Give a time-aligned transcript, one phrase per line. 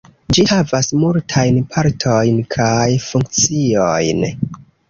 [0.35, 4.29] Ĝi havas multajn partojn kaj funkciojn.